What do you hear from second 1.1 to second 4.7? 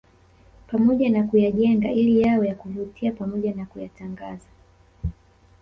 kuyajenga ili yawe ya kuvutia pamoja na kuyatangaza